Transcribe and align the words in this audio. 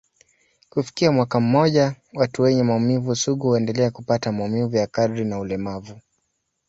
Kufikia 0.69 1.11
mwaka 1.11 1.39
mmoja, 1.39 1.95
watu 2.13 2.41
wenye 2.41 2.63
maumivu 2.63 3.15
sugu 3.15 3.47
huendelea 3.47 3.91
kupata 3.91 4.31
maumivu 4.31 4.75
ya 4.75 4.87
kadri 4.87 5.25
na 5.25 5.39
ulemavu. 5.39 5.99